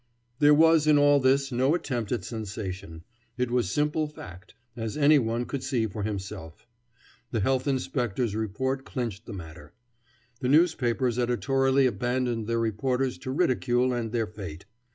[0.39, 3.03] There was in all this no attempt at sensation.
[3.37, 6.65] It was simple fact, as any one could see for himself.
[7.29, 9.73] The health inspectors' report clinched the matter.
[10.39, 14.65] The newspapers editorially abandoned their reporters to ridicule and their fate.